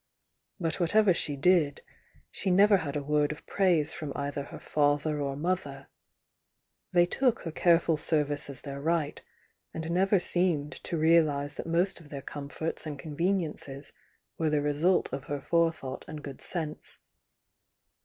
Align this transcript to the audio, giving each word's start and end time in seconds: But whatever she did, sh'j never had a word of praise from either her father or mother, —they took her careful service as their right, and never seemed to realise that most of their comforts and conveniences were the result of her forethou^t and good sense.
But 0.59 0.79
whatever 0.79 1.13
she 1.13 1.35
did, 1.35 1.83
sh'j 2.33 2.51
never 2.51 2.77
had 2.77 2.95
a 2.95 3.03
word 3.03 3.31
of 3.31 3.45
praise 3.45 3.93
from 3.93 4.11
either 4.15 4.45
her 4.45 4.57
father 4.59 5.21
or 5.21 5.35
mother, 5.35 5.89
—they 6.91 7.05
took 7.05 7.41
her 7.43 7.51
careful 7.51 7.97
service 7.97 8.49
as 8.49 8.61
their 8.61 8.81
right, 8.81 9.21
and 9.75 9.91
never 9.91 10.17
seemed 10.17 10.71
to 10.85 10.97
realise 10.97 11.53
that 11.53 11.67
most 11.67 11.99
of 11.99 12.09
their 12.09 12.23
comforts 12.23 12.87
and 12.87 12.97
conveniences 12.97 13.93
were 14.39 14.49
the 14.49 14.63
result 14.63 15.07
of 15.13 15.25
her 15.25 15.39
forethou^t 15.39 16.03
and 16.07 16.23
good 16.23 16.41
sense. 16.41 16.97